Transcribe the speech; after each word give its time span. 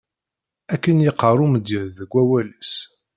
Akken 0.73 0.97
yeqqar 1.05 1.37
umedyaz 1.45 1.91
deg 1.99 2.11
wawal-is. 2.13 2.73